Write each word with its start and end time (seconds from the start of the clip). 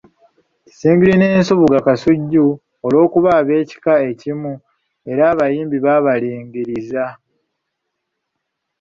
Kisingiri 0.65 1.13
ne 1.17 1.27
Nsubuga 1.39 1.77
Kasujju 1.85 2.47
olw'okuba 2.85 3.29
ab'ekika 3.39 3.93
ekimu, 4.09 4.53
era 5.11 5.23
abayimbi 5.31 5.77
baabalingiriza. 5.85 7.05